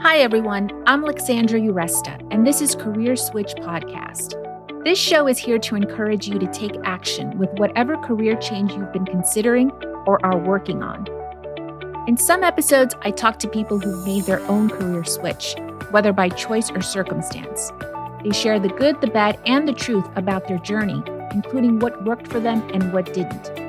Hi, 0.00 0.18
everyone. 0.18 0.70
I'm 0.86 1.02
Alexandra 1.02 1.58
Uresta, 1.58 2.24
and 2.30 2.46
this 2.46 2.62
is 2.62 2.76
Career 2.76 3.16
Switch 3.16 3.52
Podcast. 3.56 4.36
This 4.84 4.96
show 4.96 5.26
is 5.26 5.38
here 5.38 5.58
to 5.58 5.74
encourage 5.74 6.28
you 6.28 6.38
to 6.38 6.46
take 6.52 6.76
action 6.84 7.36
with 7.36 7.50
whatever 7.54 7.96
career 7.96 8.36
change 8.36 8.70
you've 8.70 8.92
been 8.92 9.04
considering 9.04 9.72
or 10.06 10.24
are 10.24 10.38
working 10.38 10.84
on. 10.84 11.08
In 12.06 12.16
some 12.16 12.44
episodes, 12.44 12.94
I 13.02 13.10
talk 13.10 13.40
to 13.40 13.48
people 13.48 13.80
who've 13.80 14.06
made 14.06 14.22
their 14.22 14.40
own 14.42 14.70
career 14.70 15.02
switch, 15.02 15.56
whether 15.90 16.12
by 16.12 16.28
choice 16.28 16.70
or 16.70 16.80
circumstance. 16.80 17.72
They 18.22 18.30
share 18.30 18.60
the 18.60 18.68
good, 18.68 19.00
the 19.00 19.08
bad, 19.08 19.40
and 19.46 19.66
the 19.66 19.72
truth 19.72 20.06
about 20.14 20.46
their 20.46 20.58
journey, 20.58 21.02
including 21.32 21.80
what 21.80 22.04
worked 22.04 22.28
for 22.28 22.38
them 22.38 22.62
and 22.72 22.92
what 22.92 23.12
didn't. 23.12 23.67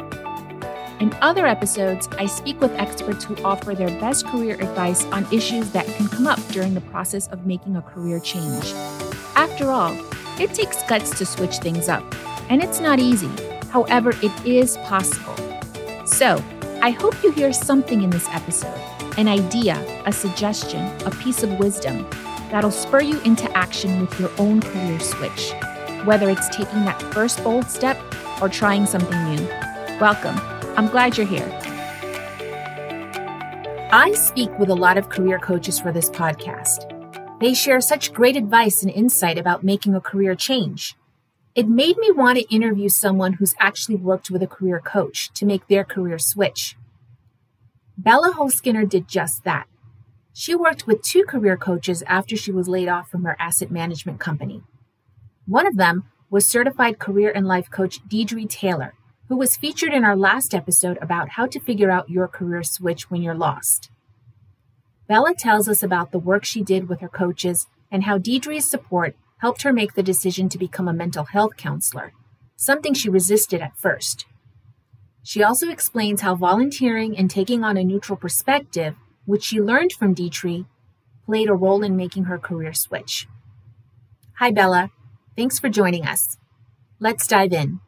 In 0.99 1.15
other 1.21 1.47
episodes, 1.47 2.09
I 2.17 2.25
speak 2.25 2.59
with 2.59 2.73
experts 2.73 3.23
who 3.23 3.37
offer 3.37 3.73
their 3.73 3.87
best 4.01 4.27
career 4.27 4.55
advice 4.55 5.05
on 5.05 5.25
issues 5.33 5.71
that 5.71 5.85
can 5.85 6.09
come 6.09 6.27
up 6.27 6.45
during 6.49 6.73
the 6.73 6.81
process 6.81 7.27
of 7.27 7.45
making 7.45 7.77
a 7.77 7.81
career 7.81 8.19
change. 8.19 8.73
After 9.33 9.71
all, 9.71 9.97
it 10.37 10.53
takes 10.53 10.83
guts 10.83 11.17
to 11.17 11.25
switch 11.25 11.59
things 11.59 11.87
up, 11.87 12.03
and 12.49 12.61
it's 12.61 12.81
not 12.81 12.99
easy. 12.99 13.31
However, 13.69 14.09
it 14.21 14.45
is 14.45 14.75
possible. 14.79 15.35
So, 16.05 16.43
I 16.81 16.89
hope 16.89 17.23
you 17.23 17.31
hear 17.31 17.53
something 17.53 18.01
in 18.03 18.09
this 18.09 18.27
episode 18.29 18.79
an 19.17 19.27
idea, 19.27 19.75
a 20.05 20.11
suggestion, 20.11 20.85
a 21.05 21.11
piece 21.11 21.43
of 21.43 21.59
wisdom 21.59 22.05
that'll 22.51 22.71
spur 22.71 23.01
you 23.01 23.19
into 23.21 23.51
action 23.57 23.99
with 24.01 24.17
your 24.19 24.31
own 24.37 24.61
career 24.61 24.99
switch, 24.99 25.53
whether 26.03 26.29
it's 26.29 26.47
taking 26.49 26.85
that 26.85 27.01
first 27.13 27.43
bold 27.43 27.69
step 27.69 27.97
or 28.41 28.49
trying 28.49 28.85
something 28.85 29.35
new. 29.35 29.47
Welcome. 29.99 30.58
I'm 30.79 30.87
glad 30.87 31.17
you're 31.17 31.27
here. 31.27 31.45
I 33.91 34.13
speak 34.13 34.57
with 34.57 34.69
a 34.69 34.75
lot 34.75 34.97
of 34.97 35.09
career 35.09 35.37
coaches 35.37 35.77
for 35.77 35.91
this 35.91 36.09
podcast. 36.09 36.87
They 37.41 37.53
share 37.53 37.81
such 37.81 38.13
great 38.13 38.37
advice 38.37 38.81
and 38.81 38.89
insight 38.89 39.37
about 39.37 39.61
making 39.61 39.93
a 39.93 39.99
career 39.99 40.35
change. 40.35 40.95
It 41.53 41.67
made 41.67 41.97
me 41.97 42.11
want 42.11 42.37
to 42.37 42.55
interview 42.55 42.87
someone 42.87 43.33
who's 43.33 43.55
actually 43.59 43.97
worked 43.97 44.31
with 44.31 44.41
a 44.41 44.47
career 44.47 44.79
coach 44.79 45.33
to 45.33 45.45
make 45.45 45.67
their 45.67 45.83
career 45.83 46.17
switch. 46.17 46.77
Bella 47.97 48.33
Holskinner 48.33 48.87
did 48.87 49.09
just 49.09 49.43
that. 49.43 49.67
She 50.31 50.55
worked 50.55 50.87
with 50.87 51.01
two 51.01 51.25
career 51.25 51.57
coaches 51.57 52.03
after 52.07 52.37
she 52.37 52.53
was 52.53 52.69
laid 52.69 52.87
off 52.87 53.09
from 53.09 53.25
her 53.25 53.35
asset 53.37 53.69
management 53.69 54.21
company. 54.21 54.63
One 55.45 55.67
of 55.67 55.75
them 55.75 56.05
was 56.29 56.47
certified 56.47 56.99
career 56.99 57.33
and 57.35 57.45
life 57.45 57.69
coach 57.69 57.99
Deidre 58.07 58.49
Taylor, 58.49 58.93
who 59.29 59.37
was 59.37 59.55
featured 59.55 59.93
in 59.93 60.03
our 60.03 60.17
last 60.17 60.55
episode 60.55 60.97
about 61.01 61.29
how 61.29 61.45
to 61.45 61.59
figure 61.59 61.91
out 61.91 62.09
your 62.09 62.27
career 62.27 62.63
switch 62.63 63.09
when 63.11 63.21
you're 63.21 63.35
lost. 63.35 63.91
Bella 65.07 65.33
tells 65.37 65.69
us 65.69 65.83
about 65.83 66.11
the 66.11 66.19
work 66.19 66.43
she 66.43 66.63
did 66.63 66.89
with 66.89 66.99
her 66.99 67.07
coaches 67.07 67.67
and 67.91 68.03
how 68.03 68.17
Deidre's 68.17 68.65
support 68.65 69.15
helped 69.37 69.61
her 69.61 69.71
make 69.71 69.93
the 69.93 70.03
decision 70.03 70.49
to 70.49 70.57
become 70.57 70.87
a 70.87 70.93
mental 70.93 71.25
health 71.25 71.57
counselor, 71.57 72.11
something 72.55 72.93
she 72.93 73.09
resisted 73.09 73.61
at 73.61 73.77
first. 73.77 74.25
She 75.23 75.43
also 75.43 75.69
explains 75.69 76.21
how 76.21 76.35
volunteering 76.35 77.15
and 77.15 77.29
taking 77.29 77.63
on 77.63 77.77
a 77.77 77.83
neutral 77.83 78.17
perspective, 78.17 78.95
which 79.25 79.43
she 79.43 79.61
learned 79.61 79.93
from 79.93 80.15
Deidre, 80.15 80.65
played 81.25 81.49
a 81.49 81.53
role 81.53 81.83
in 81.83 81.95
making 81.95 82.23
her 82.23 82.39
career 82.39 82.73
switch. 82.73 83.27
Hi, 84.39 84.49
Bella. 84.49 84.89
Thanks 85.35 85.59
for 85.59 85.69
joining 85.69 86.05
us. 86.05 86.37
Let's 86.99 87.27
dive 87.27 87.53
in. 87.53 87.79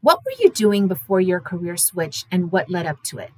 What 0.00 0.20
were 0.24 0.32
you 0.38 0.50
doing 0.50 0.86
before 0.86 1.20
your 1.20 1.40
career 1.40 1.76
switch 1.76 2.24
and 2.30 2.52
what 2.52 2.70
led 2.70 2.86
up 2.86 3.02
to 3.04 3.18
it? 3.18 3.30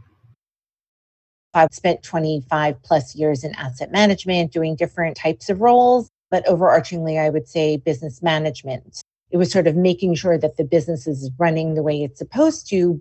I've 1.54 1.72
spent 1.72 2.02
25 2.02 2.82
plus 2.82 3.16
years 3.16 3.44
in 3.44 3.54
asset 3.54 3.90
management 3.90 4.52
doing 4.52 4.76
different 4.76 5.16
types 5.16 5.48
of 5.48 5.62
roles, 5.62 6.10
but 6.30 6.44
overarchingly, 6.44 7.18
I 7.18 7.30
would 7.30 7.48
say 7.48 7.78
business 7.78 8.22
management. 8.22 9.02
It 9.30 9.38
was 9.38 9.50
sort 9.50 9.66
of 9.66 9.74
making 9.74 10.16
sure 10.16 10.36
that 10.36 10.58
the 10.58 10.64
business 10.64 11.06
is 11.06 11.30
running 11.38 11.74
the 11.74 11.82
way 11.82 12.02
it's 12.02 12.18
supposed 12.18 12.68
to. 12.70 13.00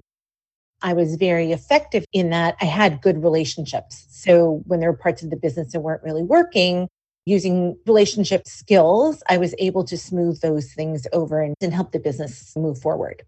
I 0.81 0.93
was 0.93 1.15
very 1.15 1.51
effective 1.51 2.05
in 2.13 2.29
that 2.29 2.55
I 2.61 2.65
had 2.65 3.01
good 3.01 3.21
relationships. 3.21 4.07
So 4.09 4.63
when 4.67 4.79
there 4.79 4.89
were 4.89 4.97
parts 4.97 5.21
of 5.21 5.31
the 5.31 5.35
business 5.35 5.73
that 5.73 5.81
weren't 5.81 6.01
really 6.01 6.23
working, 6.23 6.87
using 7.25 7.77
relationship 7.85 8.47
skills, 8.47 9.21
I 9.27 9.37
was 9.37 9.53
able 9.59 9.83
to 9.83 9.97
smooth 9.97 10.39
those 10.39 10.73
things 10.73 11.05
over 11.11 11.41
and, 11.41 11.55
and 11.59 11.73
help 11.73 11.91
the 11.91 11.99
business 11.99 12.53
move 12.55 12.79
forward 12.79 13.23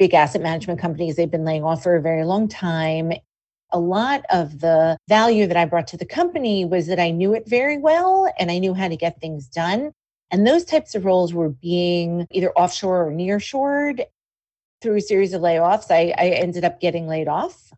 big 0.00 0.14
asset 0.14 0.40
management 0.40 0.80
companies, 0.80 1.14
they've 1.14 1.30
been 1.30 1.44
laying 1.44 1.62
off 1.62 1.82
for 1.82 1.94
a 1.94 2.00
very 2.00 2.24
long 2.24 2.48
time. 2.48 3.12
A 3.70 3.78
lot 3.78 4.24
of 4.30 4.60
the 4.60 4.96
value 5.08 5.46
that 5.46 5.58
I 5.58 5.66
brought 5.66 5.86
to 5.88 5.98
the 5.98 6.06
company 6.06 6.64
was 6.64 6.86
that 6.86 6.98
I 6.98 7.10
knew 7.10 7.34
it 7.34 7.46
very 7.46 7.76
well 7.76 8.32
and 8.38 8.50
I 8.50 8.58
knew 8.58 8.72
how 8.72 8.88
to 8.88 8.96
get 8.96 9.20
things 9.20 9.46
done. 9.46 9.92
And 10.30 10.46
those 10.46 10.64
types 10.64 10.94
of 10.94 11.04
roles 11.04 11.34
were 11.34 11.50
being 11.50 12.26
either 12.30 12.50
offshore 12.52 13.08
or 13.08 13.12
nearshored. 13.12 14.06
Through 14.80 14.96
a 14.96 15.02
series 15.02 15.34
of 15.34 15.42
layoffs, 15.42 15.90
I, 15.90 16.14
I 16.16 16.30
ended 16.30 16.64
up 16.64 16.80
getting 16.80 17.06
laid 17.06 17.28
off. 17.28 17.70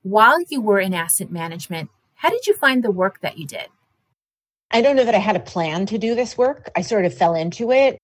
While 0.00 0.38
you 0.48 0.62
were 0.62 0.80
in 0.80 0.94
asset 0.94 1.30
management, 1.30 1.90
how 2.14 2.30
did 2.30 2.46
you 2.46 2.56
find 2.56 2.82
the 2.82 2.90
work 2.90 3.20
that 3.20 3.36
you 3.36 3.46
did? 3.46 3.68
I 4.70 4.80
don't 4.80 4.96
know 4.96 5.04
that 5.04 5.14
I 5.14 5.18
had 5.18 5.36
a 5.36 5.40
plan 5.40 5.84
to 5.86 5.98
do 5.98 6.14
this 6.14 6.38
work. 6.38 6.70
I 6.74 6.80
sort 6.80 7.04
of 7.04 7.12
fell 7.12 7.34
into 7.34 7.72
it. 7.72 7.98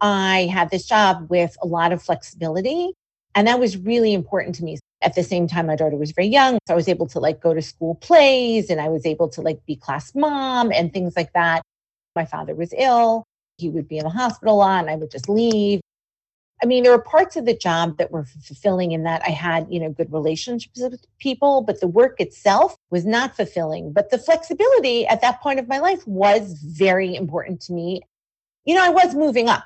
I 0.00 0.48
had 0.52 0.70
this 0.70 0.86
job 0.86 1.28
with 1.30 1.56
a 1.62 1.66
lot 1.66 1.92
of 1.92 2.02
flexibility. 2.02 2.92
And 3.34 3.46
that 3.46 3.60
was 3.60 3.76
really 3.76 4.14
important 4.14 4.54
to 4.56 4.64
me. 4.64 4.78
At 5.02 5.14
the 5.14 5.22
same 5.22 5.46
time, 5.46 5.66
my 5.66 5.76
daughter 5.76 5.96
was 5.96 6.12
very 6.12 6.28
young. 6.28 6.58
So 6.66 6.72
I 6.72 6.76
was 6.76 6.88
able 6.88 7.06
to 7.08 7.20
like 7.20 7.40
go 7.40 7.52
to 7.52 7.60
school 7.60 7.96
plays 7.96 8.70
and 8.70 8.80
I 8.80 8.88
was 8.88 9.04
able 9.04 9.28
to 9.30 9.42
like 9.42 9.64
be 9.66 9.76
class 9.76 10.14
mom 10.14 10.72
and 10.72 10.92
things 10.92 11.14
like 11.16 11.32
that. 11.34 11.62
My 12.14 12.24
father 12.24 12.54
was 12.54 12.72
ill. 12.76 13.24
He 13.58 13.68
would 13.68 13.88
be 13.88 13.98
in 13.98 14.04
the 14.04 14.10
hospital 14.10 14.56
a 14.56 14.58
lot 14.58 14.80
and 14.80 14.90
I 14.90 14.96
would 14.96 15.10
just 15.10 15.28
leave. 15.28 15.80
I 16.62 16.66
mean, 16.66 16.82
there 16.82 16.92
were 16.92 17.02
parts 17.02 17.36
of 17.36 17.44
the 17.44 17.54
job 17.54 17.98
that 17.98 18.10
were 18.10 18.24
fulfilling 18.24 18.92
in 18.92 19.02
that 19.02 19.20
I 19.22 19.30
had, 19.30 19.66
you 19.70 19.78
know, 19.78 19.90
good 19.90 20.10
relationships 20.10 20.80
with 20.80 21.04
people, 21.18 21.60
but 21.60 21.80
the 21.80 21.88
work 21.88 22.18
itself 22.18 22.74
was 22.90 23.04
not 23.04 23.36
fulfilling. 23.36 23.92
But 23.92 24.10
the 24.10 24.16
flexibility 24.16 25.06
at 25.06 25.20
that 25.20 25.42
point 25.42 25.60
of 25.60 25.68
my 25.68 25.78
life 25.78 26.06
was 26.06 26.54
very 26.62 27.14
important 27.14 27.60
to 27.62 27.74
me. 27.74 28.00
You 28.64 28.74
know, 28.74 28.84
I 28.84 28.88
was 28.88 29.14
moving 29.14 29.50
up 29.50 29.64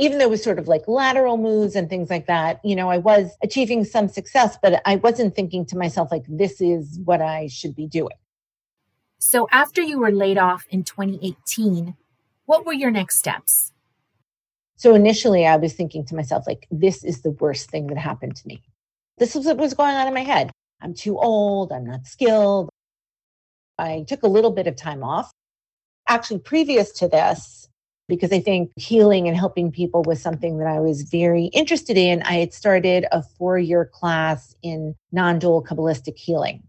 even 0.00 0.18
though 0.18 0.24
it 0.24 0.30
was 0.30 0.42
sort 0.42 0.58
of 0.58 0.66
like 0.66 0.88
lateral 0.88 1.36
moves 1.36 1.76
and 1.76 1.88
things 1.88 2.10
like 2.10 2.26
that, 2.26 2.60
you 2.64 2.74
know, 2.74 2.90
I 2.90 2.98
was 2.98 3.36
achieving 3.42 3.84
some 3.84 4.08
success, 4.08 4.58
but 4.62 4.80
I 4.86 4.96
wasn't 4.96 5.36
thinking 5.36 5.66
to 5.66 5.76
myself, 5.76 6.10
like, 6.10 6.24
this 6.28 6.60
is 6.60 6.98
what 7.04 7.20
I 7.20 7.48
should 7.48 7.76
be 7.76 7.86
doing. 7.86 8.16
So 9.18 9.46
after 9.52 9.82
you 9.82 9.98
were 9.98 10.10
laid 10.10 10.38
off 10.38 10.66
in 10.70 10.82
2018, 10.84 11.94
what 12.46 12.64
were 12.64 12.72
your 12.72 12.90
next 12.90 13.18
steps? 13.18 13.72
So 14.76 14.94
initially, 14.94 15.46
I 15.46 15.56
was 15.56 15.74
thinking 15.74 16.06
to 16.06 16.14
myself, 16.14 16.44
like, 16.46 16.66
this 16.70 17.04
is 17.04 17.20
the 17.20 17.32
worst 17.32 17.70
thing 17.70 17.88
that 17.88 17.98
happened 17.98 18.36
to 18.36 18.48
me. 18.48 18.62
This 19.18 19.34
was 19.34 19.44
what 19.44 19.58
was 19.58 19.74
going 19.74 19.94
on 19.94 20.08
in 20.08 20.14
my 20.14 20.22
head. 20.22 20.50
I'm 20.80 20.94
too 20.94 21.18
old. 21.18 21.70
I'm 21.70 21.84
not 21.84 22.06
skilled. 22.06 22.70
I 23.78 24.04
took 24.08 24.22
a 24.22 24.28
little 24.28 24.50
bit 24.50 24.66
of 24.66 24.76
time 24.76 25.04
off. 25.04 25.30
Actually, 26.08 26.38
previous 26.38 26.92
to 26.92 27.08
this, 27.08 27.68
because 28.10 28.32
I 28.32 28.40
think 28.40 28.72
healing 28.76 29.26
and 29.26 29.36
helping 29.36 29.72
people 29.72 30.02
was 30.02 30.20
something 30.20 30.58
that 30.58 30.66
I 30.66 30.80
was 30.80 31.02
very 31.02 31.46
interested 31.46 31.96
in. 31.96 32.20
I 32.22 32.34
had 32.34 32.52
started 32.52 33.06
a 33.10 33.22
four 33.22 33.58
year 33.58 33.86
class 33.86 34.54
in 34.62 34.94
non 35.12 35.38
dual 35.38 35.64
Kabbalistic 35.64 36.18
healing. 36.18 36.62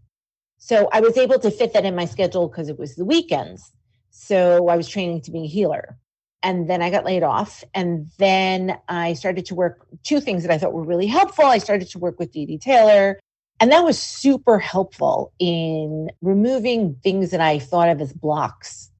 So 0.56 0.88
I 0.92 1.00
was 1.00 1.18
able 1.18 1.38
to 1.40 1.50
fit 1.50 1.74
that 1.74 1.84
in 1.84 1.94
my 1.94 2.06
schedule 2.06 2.48
because 2.48 2.68
it 2.68 2.78
was 2.78 2.94
the 2.94 3.04
weekends. 3.04 3.72
So 4.10 4.68
I 4.68 4.76
was 4.76 4.88
training 4.88 5.22
to 5.22 5.30
be 5.30 5.42
a 5.42 5.46
healer. 5.46 5.98
And 6.44 6.70
then 6.70 6.82
I 6.82 6.90
got 6.90 7.04
laid 7.04 7.24
off. 7.24 7.64
And 7.74 8.08
then 8.18 8.78
I 8.88 9.14
started 9.14 9.44
to 9.46 9.54
work 9.54 9.86
two 10.04 10.20
things 10.20 10.42
that 10.42 10.52
I 10.52 10.58
thought 10.58 10.72
were 10.72 10.84
really 10.84 11.08
helpful. 11.08 11.44
I 11.46 11.58
started 11.58 11.88
to 11.90 11.98
work 11.98 12.18
with 12.18 12.32
Dee 12.32 12.46
Dee 12.46 12.58
Taylor. 12.58 13.18
And 13.58 13.72
that 13.72 13.84
was 13.84 13.98
super 13.98 14.58
helpful 14.58 15.32
in 15.40 16.10
removing 16.20 16.94
things 17.02 17.30
that 17.32 17.40
I 17.40 17.58
thought 17.58 17.88
of 17.88 18.00
as 18.00 18.12
blocks 18.12 18.91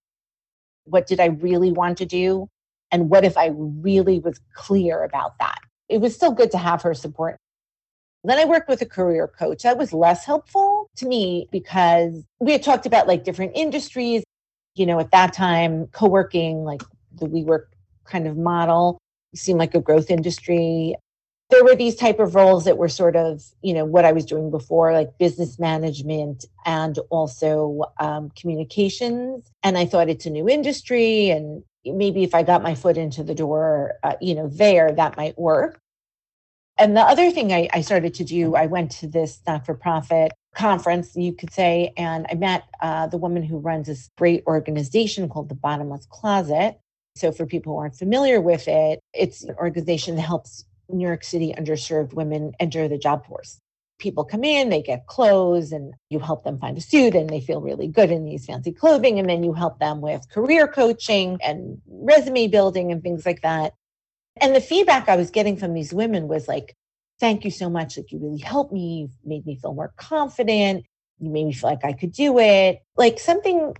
what 0.84 1.06
did 1.06 1.20
I 1.20 1.26
really 1.26 1.72
want 1.72 1.98
to 1.98 2.06
do? 2.06 2.48
And 2.90 3.08
what 3.08 3.24
if 3.24 3.36
I 3.36 3.52
really 3.54 4.18
was 4.18 4.40
clear 4.54 5.02
about 5.02 5.38
that? 5.38 5.58
It 5.88 6.00
was 6.00 6.14
still 6.14 6.32
good 6.32 6.50
to 6.52 6.58
have 6.58 6.82
her 6.82 6.94
support. 6.94 7.38
Then 8.24 8.38
I 8.38 8.44
worked 8.44 8.68
with 8.68 8.82
a 8.82 8.86
career 8.86 9.26
coach. 9.26 9.62
That 9.62 9.78
was 9.78 9.92
less 9.92 10.24
helpful 10.24 10.88
to 10.96 11.06
me 11.06 11.48
because 11.50 12.22
we 12.38 12.52
had 12.52 12.62
talked 12.62 12.86
about 12.86 13.08
like 13.08 13.24
different 13.24 13.52
industries. 13.54 14.22
You 14.74 14.86
know, 14.86 15.00
at 15.00 15.10
that 15.10 15.32
time, 15.32 15.88
co 15.88 16.08
working, 16.08 16.64
like 16.64 16.82
the 17.14 17.26
WeWork 17.26 17.64
kind 18.04 18.26
of 18.26 18.36
model, 18.36 18.98
seemed 19.34 19.58
like 19.58 19.74
a 19.74 19.80
growth 19.80 20.10
industry 20.10 20.94
there 21.52 21.64
were 21.64 21.76
these 21.76 21.94
type 21.94 22.18
of 22.18 22.34
roles 22.34 22.64
that 22.64 22.78
were 22.78 22.88
sort 22.88 23.14
of 23.14 23.44
you 23.62 23.74
know 23.74 23.84
what 23.84 24.04
i 24.04 24.12
was 24.12 24.24
doing 24.24 24.50
before 24.50 24.92
like 24.92 25.16
business 25.18 25.58
management 25.58 26.46
and 26.64 26.98
also 27.10 27.82
um, 28.00 28.30
communications 28.30 29.50
and 29.62 29.78
i 29.78 29.84
thought 29.84 30.08
it's 30.08 30.26
a 30.26 30.30
new 30.30 30.48
industry 30.48 31.30
and 31.30 31.62
maybe 31.84 32.22
if 32.22 32.34
i 32.34 32.42
got 32.42 32.62
my 32.62 32.74
foot 32.74 32.96
into 32.96 33.22
the 33.22 33.34
door 33.34 33.92
uh, 34.02 34.14
you 34.20 34.34
know 34.34 34.48
there 34.48 34.90
that 34.92 35.16
might 35.16 35.38
work 35.38 35.78
and 36.78 36.96
the 36.96 37.02
other 37.02 37.30
thing 37.30 37.52
I, 37.52 37.68
I 37.72 37.82
started 37.82 38.14
to 38.14 38.24
do 38.24 38.54
i 38.54 38.66
went 38.66 38.90
to 38.92 39.06
this 39.06 39.40
not-for-profit 39.46 40.32
conference, 40.54 41.16
you 41.16 41.32
could 41.32 41.50
say, 41.52 41.92
and 41.96 42.26
I 42.30 42.34
met 42.34 42.64
uh, 42.82 43.06
the 43.06 43.16
woman 43.16 43.42
who 43.42 43.58
runs 43.58 43.86
this 43.86 44.10
great 44.18 44.44
organization 44.46 45.28
called 45.28 45.48
the 45.48 45.54
Bottomless 45.54 46.06
Closet. 46.10 46.78
So, 47.16 47.32
for 47.32 47.46
people 47.46 47.72
who 47.72 47.78
aren't 47.78 47.96
familiar 47.96 48.40
with 48.40 48.68
it, 48.68 49.00
it's 49.12 49.44
an 49.44 49.54
organization 49.56 50.16
that 50.16 50.22
helps 50.22 50.64
New 50.88 51.06
York 51.06 51.24
City 51.24 51.54
underserved 51.56 52.12
women 52.12 52.52
enter 52.60 52.88
the 52.88 52.98
job 52.98 53.26
force. 53.26 53.58
People 53.98 54.24
come 54.24 54.42
in, 54.42 54.68
they 54.68 54.82
get 54.82 55.06
clothes, 55.06 55.70
and 55.70 55.94
you 56.10 56.18
help 56.18 56.42
them 56.44 56.58
find 56.58 56.76
a 56.76 56.80
suit, 56.80 57.14
and 57.14 57.30
they 57.30 57.40
feel 57.40 57.60
really 57.60 57.86
good 57.86 58.10
in 58.10 58.24
these 58.24 58.46
fancy 58.46 58.72
clothing. 58.72 59.18
And 59.18 59.28
then 59.28 59.44
you 59.44 59.52
help 59.52 59.78
them 59.78 60.00
with 60.00 60.28
career 60.30 60.66
coaching 60.66 61.38
and 61.42 61.80
resume 61.86 62.48
building 62.48 62.90
and 62.90 63.02
things 63.02 63.24
like 63.24 63.42
that. 63.42 63.74
And 64.40 64.56
the 64.56 64.60
feedback 64.60 65.08
I 65.08 65.16
was 65.16 65.30
getting 65.30 65.56
from 65.56 65.74
these 65.74 65.92
women 65.92 66.26
was 66.26 66.48
like, 66.48 66.74
thank 67.20 67.44
you 67.44 67.50
so 67.50 67.70
much. 67.70 67.96
Like, 67.96 68.10
you 68.10 68.18
really 68.18 68.40
helped 68.40 68.72
me. 68.72 69.02
You 69.02 69.10
made 69.24 69.46
me 69.46 69.56
feel 69.56 69.74
more 69.74 69.92
confident. 69.96 70.84
You 71.20 71.30
made 71.30 71.46
me 71.46 71.52
feel 71.52 71.70
like 71.70 71.84
I 71.84 71.92
could 71.92 72.12
do 72.12 72.38
it. 72.40 72.82
Like, 72.96 73.20
something 73.20 73.76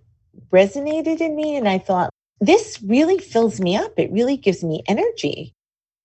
resonated 0.53 1.21
in 1.21 1.35
me. 1.35 1.57
And 1.57 1.69
I 1.69 1.79
thought, 1.79 2.11
this 2.41 2.81
really 2.83 3.19
fills 3.19 3.61
me 3.61 3.77
up. 3.77 3.93
It 3.99 4.13
really 4.13 4.37
gives 4.37 4.63
me 4.63 4.83
energy. 4.87 5.53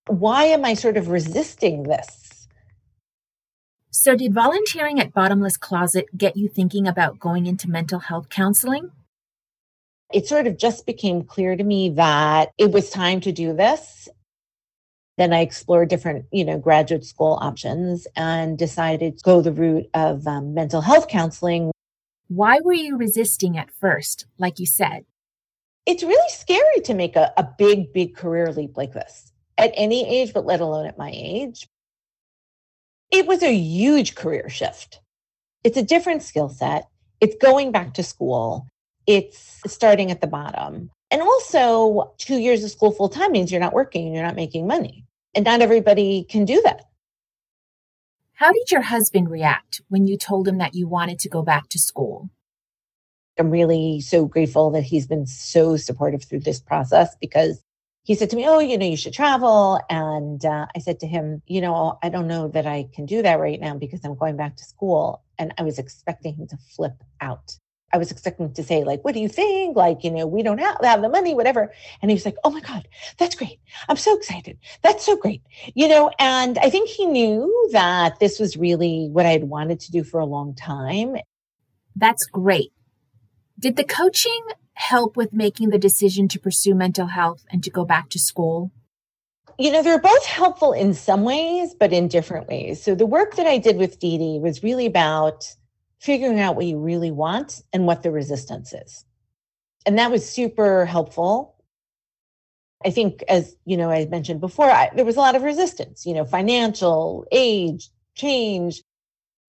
Why 0.07 0.45
am 0.45 0.63
I 0.63 0.73
sort 0.73 0.95
of 0.95 1.09
resisting 1.09 1.83
this? 1.83 2.47
So, 3.91 4.15
did 4.15 4.33
volunteering 4.33 4.99
at 5.01 5.13
Bottomless 5.13 5.57
Closet 5.57 6.05
get 6.15 6.37
you 6.37 6.47
thinking 6.47 6.87
about 6.87 7.19
going 7.19 7.45
into 7.45 7.69
mental 7.69 7.99
health 7.99 8.29
counseling? 8.29 8.91
It 10.13 10.25
sort 10.25 10.47
of 10.47 10.57
just 10.57 10.85
became 10.85 11.23
clear 11.23 11.57
to 11.57 11.63
me 11.63 11.89
that 11.89 12.51
it 12.57 12.71
was 12.71 12.89
time 12.89 13.19
to 13.21 13.33
do 13.33 13.53
this. 13.53 14.07
Then 15.17 15.33
I 15.33 15.41
explored 15.41 15.89
different, 15.89 16.25
you 16.31 16.45
know, 16.45 16.57
graduate 16.57 17.03
school 17.03 17.37
options 17.41 18.07
and 18.15 18.57
decided 18.57 19.17
to 19.17 19.23
go 19.23 19.41
the 19.41 19.51
route 19.51 19.89
of 19.93 20.25
um, 20.25 20.53
mental 20.53 20.79
health 20.79 21.09
counseling. 21.09 21.71
Why 22.29 22.59
were 22.63 22.73
you 22.73 22.97
resisting 22.97 23.57
at 23.57 23.71
first, 23.71 24.25
like 24.37 24.59
you 24.59 24.67
said? 24.67 25.05
It's 25.85 26.03
really 26.03 26.29
scary 26.29 26.81
to 26.85 26.93
make 26.93 27.15
a, 27.17 27.33
a 27.35 27.47
big, 27.57 27.91
big 27.91 28.15
career 28.15 28.53
leap 28.53 28.77
like 28.77 28.93
this 28.93 29.33
at 29.57 29.71
any 29.75 30.07
age, 30.07 30.33
but 30.33 30.45
let 30.45 30.61
alone 30.61 30.85
at 30.85 30.97
my 30.97 31.11
age. 31.13 31.67
It 33.11 33.25
was 33.25 33.41
a 33.41 33.53
huge 33.53 34.15
career 34.15 34.49
shift. 34.49 34.99
It's 35.63 35.77
a 35.77 35.83
different 35.83 36.23
skill 36.23 36.49
set. 36.49 36.87
It's 37.21 37.35
going 37.41 37.71
back 37.71 37.93
to 37.95 38.03
school. 38.03 38.67
It's 39.07 39.61
starting 39.65 40.11
at 40.11 40.21
the 40.21 40.27
bottom. 40.27 40.91
And 41.09 41.21
also, 41.21 42.13
two 42.17 42.37
years 42.37 42.63
of 42.63 42.71
school 42.71 42.91
full 42.91 43.09
time 43.09 43.31
means 43.31 43.51
you're 43.51 43.61
not 43.61 43.73
working 43.73 44.05
and 44.05 44.15
you're 44.15 44.25
not 44.25 44.35
making 44.35 44.67
money. 44.67 45.05
And 45.33 45.45
not 45.45 45.61
everybody 45.61 46.25
can 46.29 46.45
do 46.45 46.61
that. 46.63 46.83
How 48.33 48.51
did 48.51 48.71
your 48.71 48.81
husband 48.81 49.29
react 49.31 49.81
when 49.87 50.05
you 50.05 50.17
told 50.17 50.47
him 50.47 50.59
that 50.59 50.75
you 50.75 50.87
wanted 50.87 51.19
to 51.19 51.29
go 51.29 51.41
back 51.41 51.69
to 51.69 51.79
school? 51.79 52.29
I'm 53.39 53.49
really 53.51 54.01
so 54.01 54.25
grateful 54.25 54.71
that 54.71 54.83
he's 54.83 55.07
been 55.07 55.25
so 55.25 55.77
supportive 55.77 56.23
through 56.23 56.41
this 56.41 56.59
process 56.59 57.15
because 57.19 57.63
he 58.07 58.15
said 58.15 58.29
to 58.29 58.37
me, 58.37 58.47
Oh, 58.47 58.59
you 58.59 58.77
know, 58.77 58.85
you 58.85 58.95
should 58.95 59.11
travel. 59.11 59.81
And 59.89 60.43
uh, 60.45 60.67
I 60.73 60.79
said 60.79 61.01
to 61.01 61.07
him, 61.07 61.41
You 61.45 61.59
know, 61.59 61.99
I 62.01 62.07
don't 62.07 62.27
know 62.27 62.47
that 62.47 62.65
I 62.65 62.87
can 62.95 63.05
do 63.05 63.21
that 63.21 63.37
right 63.37 63.59
now 63.59 63.75
because 63.75 63.99
I'm 64.05 64.15
going 64.15 64.37
back 64.37 64.55
to 64.55 64.63
school. 64.63 65.23
And 65.37 65.53
I 65.57 65.63
was 65.63 65.77
expecting 65.77 66.33
him 66.35 66.47
to 66.47 66.57
flip 66.73 67.03
out. 67.19 67.57
I 67.91 67.97
was 67.97 68.09
expecting 68.09 68.53
to 68.53 68.63
say, 68.63 68.85
like, 68.85 69.03
what 69.03 69.13
do 69.13 69.19
you 69.19 69.27
think? 69.27 69.75
Like, 69.75 70.05
you 70.05 70.11
know, 70.11 70.25
we 70.25 70.41
don't 70.41 70.57
have, 70.57 70.77
have 70.83 71.01
the 71.01 71.09
money, 71.09 71.33
whatever. 71.35 71.73
And 72.01 72.09
he 72.09 72.15
was 72.15 72.25
like, 72.25 72.37
oh 72.45 72.49
my 72.49 72.61
God, 72.61 72.87
that's 73.17 73.35
great. 73.35 73.59
I'm 73.89 73.97
so 73.97 74.15
excited. 74.15 74.57
That's 74.83 75.05
so 75.05 75.17
great. 75.17 75.41
You 75.75 75.89
know, 75.89 76.09
and 76.17 76.57
I 76.59 76.69
think 76.69 76.87
he 76.89 77.05
knew 77.05 77.69
that 77.73 78.19
this 78.19 78.39
was 78.39 78.55
really 78.55 79.09
what 79.11 79.25
I 79.25 79.31
had 79.31 79.43
wanted 79.43 79.81
to 79.81 79.91
do 79.91 80.05
for 80.05 80.21
a 80.21 80.25
long 80.25 80.55
time. 80.55 81.17
That's 81.95 82.25
great. 82.25 82.71
Did 83.59 83.75
the 83.75 83.83
coaching 83.83 84.45
help 84.77 85.17
with 85.17 85.33
making 85.33 85.69
the 85.69 85.79
decision 85.79 86.27
to 86.27 86.39
pursue 86.39 86.75
mental 86.75 87.07
health 87.07 87.43
and 87.51 87.63
to 87.63 87.71
go 87.71 87.83
back 87.83 88.09
to 88.09 88.19
school? 88.19 88.71
You 89.57 89.71
know, 89.71 89.81
they're 89.81 89.99
both 89.99 90.25
helpful 90.25 90.71
in 90.71 90.93
some 90.93 91.23
ways, 91.23 91.73
but 91.73 91.91
in 91.91 92.07
different 92.07 92.47
ways. 92.47 92.83
So 92.83 92.93
the 92.93 93.07
work 93.07 93.35
that 93.35 93.47
I 93.47 93.57
did 93.57 93.77
with 93.77 93.97
Dee 93.97 94.19
Dee 94.19 94.39
was 94.39 94.61
really 94.61 94.85
about 94.85 95.45
figuring 95.99 96.39
out 96.39 96.55
what 96.55 96.67
you 96.67 96.77
really 96.77 97.09
want 97.09 97.63
and 97.73 97.87
what 97.87 98.03
the 98.03 98.11
resistance 98.11 98.71
is. 98.71 99.03
And 99.87 99.97
that 99.97 100.11
was 100.11 100.29
super 100.29 100.85
helpful. 100.85 101.55
I 102.85 102.91
think, 102.91 103.23
as 103.27 103.55
you 103.65 103.77
know, 103.77 103.89
I 103.89 104.05
mentioned 104.05 104.41
before, 104.41 104.69
I, 104.69 104.91
there 104.95 105.05
was 105.05 105.15
a 105.15 105.21
lot 105.21 105.35
of 105.35 105.41
resistance, 105.41 106.05
you 106.05 106.13
know, 106.13 106.23
financial, 106.23 107.25
age, 107.31 107.89
change. 108.13 108.83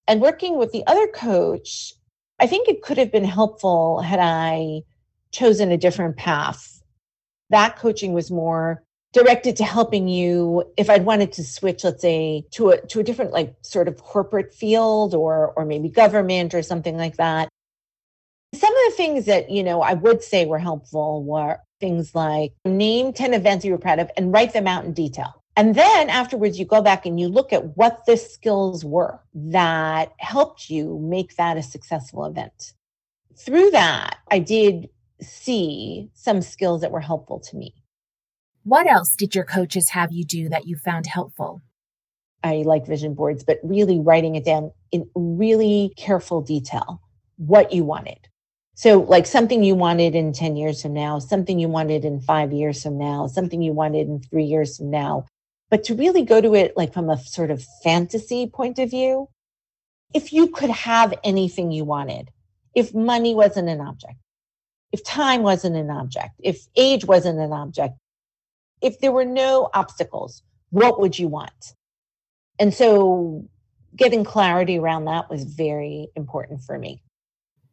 And 0.07 0.23
working 0.23 0.57
with 0.57 0.73
the 0.73 0.87
other 0.87 1.07
coach, 1.09 1.93
I 2.39 2.47
think 2.47 2.67
it 2.67 2.81
could 2.81 2.97
have 2.97 3.13
been 3.13 3.25
helpful 3.25 4.01
had 4.01 4.21
I 4.21 4.85
chosen 5.33 5.71
a 5.71 5.77
different 5.77 6.17
path. 6.17 6.83
That 7.51 7.77
coaching 7.77 8.13
was 8.13 8.31
more 8.31 8.83
directed 9.13 9.57
to 9.57 9.65
helping 9.65 10.09
you. 10.09 10.65
If 10.77 10.91
i'd 10.91 11.05
wanted 11.05 11.33
to 11.33 11.45
switch 11.45 11.85
let's 11.85 12.03
say 12.03 12.45
to 12.53 12.71
a 12.71 12.87
to 12.89 13.01
a 13.01 13.03
different 13.03 13.33
like 13.33 13.55
sort 13.63 13.89
of 13.89 14.03
corporate 14.03 14.55
field 14.55 15.15
or 15.15 15.53
or 15.57 15.65
maybe 15.65 15.89
government 15.89 16.55
or 16.55 16.63
something 16.63 16.97
like 16.97 17.17
that. 17.17 17.49
Some 18.55 18.73
of 18.73 18.81
the 18.89 18.97
things 18.97 19.25
that 19.27 19.51
you 19.51 19.63
know 19.63 19.83
i 19.83 19.95
would 19.95 20.23
say 20.23 20.47
were 20.47 20.59
helpful 20.59 21.25
were 21.25 21.59
things 21.81 22.15
like 22.15 22.53
name 22.65 23.13
10 23.13 23.35
events 23.35 23.65
you 23.65 23.73
were 23.73 23.79
proud 23.79 24.01
of 24.01 24.11
and 24.17 24.33
write 24.33 24.53
them 24.53 24.67
out 24.67 24.85
in 24.85 24.93
detail. 24.93 25.43
And 25.57 25.75
then 25.75 26.09
afterwards 26.09 26.59
you 26.59 26.65
go 26.65 26.83
back 26.83 27.05
and 27.05 27.19
you 27.19 27.29
look 27.29 27.53
at 27.53 27.77
what 27.77 28.05
the 28.07 28.17
skills 28.17 28.85
were 28.85 29.21
that 29.35 30.13
helped 30.19 30.71
you 30.71 30.99
make 31.03 31.35
that 31.37 31.57
a 31.57 31.63
successful 31.63 32.25
event. 32.25 32.75
Through 33.37 33.71
that 33.71 34.19
i 34.31 34.39
did 34.39 34.91
see 35.21 36.11
some 36.15 36.43
skills 36.43 36.81
that 36.81 36.91
were 36.91 37.01
helpful 37.01 37.41
to 37.41 37.57
me 37.57 37.75
what 38.69 38.87
else 38.87 39.15
did 39.17 39.35
your 39.35 39.45
coaches 39.45 39.89
have 39.89 40.13
you 40.13 40.27
do 40.27 40.51
that 40.51 40.67
you 40.67 40.77
found 40.77 41.07
helpful? 41.07 41.63
I 42.45 42.57
like 42.67 42.87
vision 42.87 43.15
boards, 43.15 43.43
but 43.43 43.59
really 43.63 43.99
writing 43.99 44.35
it 44.35 44.45
down 44.45 44.73
in 44.93 45.09
really 45.15 45.95
careful 45.97 46.43
detail 46.43 47.01
what 47.39 47.73
you 47.73 47.83
wanted. 47.85 48.19
So, 48.75 49.01
like 49.01 49.25
something 49.25 49.65
you 49.65 49.75
wanted 49.75 50.15
in 50.15 50.35
10 50.35 50.57
years 50.57 50.83
from 50.83 50.93
now, 50.93 51.19
something 51.19 51.59
you 51.59 51.69
wanted 51.69 52.05
in 52.05 52.21
five 52.21 52.53
years 52.53 52.83
from 52.83 52.99
now, 52.99 53.27
something 53.27 53.63
you 53.63 53.73
wanted 53.73 54.07
in 54.07 54.21
three 54.21 54.45
years 54.45 54.77
from 54.77 54.91
now. 54.91 55.25
But 55.71 55.85
to 55.85 55.95
really 55.95 56.23
go 56.23 56.43
to 56.43 56.55
it 56.55 56.77
like 56.77 56.93
from 56.93 57.09
a 57.09 57.19
sort 57.19 57.51
of 57.51 57.65
fantasy 57.83 58.49
point 58.49 58.79
of 58.79 58.91
view, 58.91 59.29
if 60.13 60.31
you 60.31 60.49
could 60.49 60.71
have 60.71 61.15
anything 61.25 61.71
you 61.71 61.85
wanted, 61.85 62.29
if 62.75 62.95
money 62.95 63.35
wasn't 63.35 63.71
an 63.71 63.81
object, 63.81 64.19
if 64.93 65.05
time 65.05 65.43
wasn't 65.43 65.77
an 65.77 65.91
object, 65.91 66.33
if 66.43 66.67
age 66.77 67.05
wasn't 67.05 67.39
an 67.39 67.53
object, 67.53 67.95
if 68.81 69.01
there 69.01 69.13
were 69.13 69.25
no 69.25 69.69
obstacles, 69.75 70.43
what 70.71 71.01
would 71.01 71.19
you 71.19 71.29
want? 71.29 71.75
And 72.59 72.73
so 72.73 73.49
getting 73.95 74.25
clarity 74.25 74.79
around 74.79 75.07
that 75.07 75.31
was 75.31 75.45
very 75.45 76.09
important 76.17 76.63
for 76.63 76.79
me. 76.79 77.03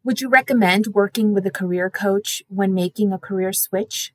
Would 0.04 0.22
you 0.22 0.30
recommend 0.30 0.88
working 0.88 1.34
with 1.34 1.46
a 1.46 1.52
career 1.52 1.90
coach 1.90 2.44
when 2.48 2.74
making 2.74 3.12
a 3.12 3.18
career 3.18 3.54
switch? 3.54 4.14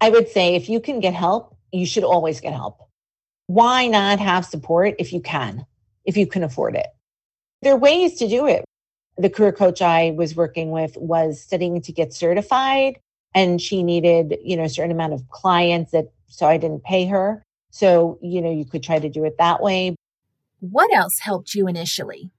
I 0.00 0.10
would 0.10 0.28
say 0.28 0.56
if 0.56 0.68
you 0.68 0.80
can 0.80 1.00
get 1.00 1.14
help, 1.14 1.56
you 1.70 1.86
should 1.86 2.04
always 2.04 2.40
get 2.40 2.52
help. 2.52 2.80
Why 3.46 3.86
not 3.86 4.18
have 4.18 4.44
support 4.44 4.96
if 4.98 5.12
you 5.12 5.20
can, 5.20 5.64
if 6.04 6.16
you 6.16 6.26
can 6.26 6.42
afford 6.42 6.74
it? 6.74 6.88
There 7.62 7.74
are 7.74 7.78
ways 7.78 8.18
to 8.18 8.28
do 8.28 8.46
it. 8.46 8.64
The 9.22 9.30
career 9.30 9.52
coach 9.52 9.80
I 9.80 10.10
was 10.16 10.34
working 10.34 10.72
with 10.72 10.96
was 10.96 11.40
studying 11.40 11.80
to 11.82 11.92
get 11.92 12.12
certified 12.12 12.98
and 13.34 13.60
she 13.60 13.82
needed, 13.82 14.36
you 14.42 14.56
know, 14.56 14.64
a 14.64 14.68
certain 14.68 14.90
amount 14.90 15.12
of 15.12 15.28
clients 15.28 15.92
that 15.92 16.10
so 16.26 16.46
I 16.46 16.56
didn't 16.56 16.82
pay 16.82 17.06
her. 17.06 17.42
So, 17.70 18.18
you 18.20 18.40
know, 18.40 18.50
you 18.50 18.64
could 18.64 18.82
try 18.82 18.98
to 18.98 19.08
do 19.08 19.24
it 19.24 19.36
that 19.38 19.62
way. 19.62 19.94
What 20.60 20.92
else 20.92 21.18
helped 21.20 21.54
you 21.54 21.68
initially? 21.68 22.30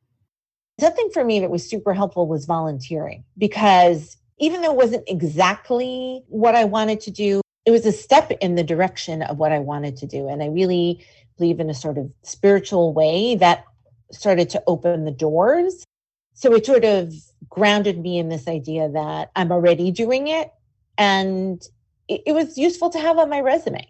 Something 0.80 1.10
for 1.14 1.24
me 1.24 1.40
that 1.40 1.50
was 1.50 1.68
super 1.68 1.94
helpful 1.94 2.28
was 2.28 2.46
volunteering 2.46 3.24
because 3.38 4.18
even 4.40 4.62
though 4.62 4.72
it 4.72 4.78
wasn't 4.78 5.04
exactly 5.08 6.24
what 6.28 6.56
I 6.56 6.66
wanted 6.66 7.00
to 7.02 7.12
do, 7.12 7.42
it 7.66 7.72
was 7.72 7.86
a 7.86 7.92
step 7.92 8.32
in 8.42 8.56
the 8.56 8.64
direction 8.64 9.22
of 9.22 9.38
what 9.38 9.54
I 9.54 9.60
wanted 9.60 9.96
to 9.98 10.08
do. 10.08 10.28
And 10.28 10.44
I 10.44 10.48
really 10.48 11.06
believe 11.38 11.60
in 11.60 11.70
a 11.70 11.74
sort 11.74 11.98
of 11.98 12.12
spiritual 12.24 12.94
way 12.94 13.36
that 13.36 13.64
started 14.12 14.50
to 14.50 14.64
open 14.68 15.06
the 15.06 15.12
doors. 15.12 15.86
So 16.34 16.54
it 16.54 16.66
sort 16.66 16.84
of 16.84 17.14
grounded 17.50 18.00
me 18.00 18.18
in 18.18 18.30
this 18.30 18.48
idea 18.48 18.90
that 18.90 19.32
I'm 19.36 19.52
already 19.52 19.92
doing 19.92 20.28
it 20.28 20.52
and 20.98 21.62
it, 22.08 22.22
it 22.28 22.32
was 22.34 22.58
useful 22.58 22.90
to 22.92 23.00
have 23.00 23.18
on 23.18 23.30
my 23.30 23.40
resume. 23.42 23.88